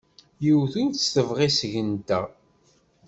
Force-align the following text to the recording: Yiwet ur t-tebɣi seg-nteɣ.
Yiwet 0.43 0.73
ur 0.83 0.91
t-tebɣi 0.93 1.49
seg-nteɣ. 1.57 2.25